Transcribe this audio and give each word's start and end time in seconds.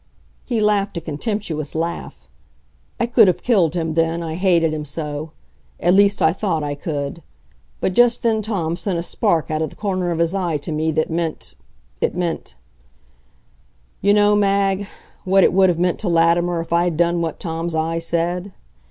He 0.45 0.59
laughed 0.59 0.97
a 0.97 1.01
contemptuous 1.01 1.75
laugh. 1.75 2.27
I 2.99 3.05
could 3.05 3.27
have 3.27 3.43
killed 3.43 3.75
him 3.75 3.93
then, 3.93 4.23
I 4.23 4.33
hated 4.33 4.73
him 4.73 4.83
so. 4.83 5.29
At 5.79 5.93
least, 5.93 6.23
I 6.23 6.33
thought 6.33 6.63
I 6.63 6.73
could; 6.73 7.21
but 7.81 7.93
just 7.93 8.23
then 8.23 8.41
Tom 8.41 8.75
sent 8.75 8.97
a 8.97 9.03
spark 9.03 9.51
out 9.51 9.61
of 9.61 9.69
the 9.69 9.75
corner 9.75 10.09
of 10.09 10.17
his 10.17 10.33
eye 10.33 10.57
to 10.57 10.71
me 10.71 10.89
that 10.93 11.11
meant 11.11 11.53
it 12.01 12.15
meant 12.15 12.55
You 14.01 14.15
know, 14.15 14.35
Mag, 14.35 14.87
what 15.23 15.43
it 15.43 15.53
would 15.53 15.69
have 15.69 15.77
meant 15.77 15.99
to 15.99 16.09
Latimer 16.09 16.59
if 16.61 16.73
I 16.73 16.85
had 16.85 16.97
done 16.97 17.21
what 17.21 17.39
Tom's 17.39 17.75
eye 17.75 17.99
said. 17.99 18.51